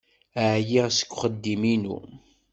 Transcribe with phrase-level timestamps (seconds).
[0.51, 1.97] Ɛyiɣ seg uxeddim-inu.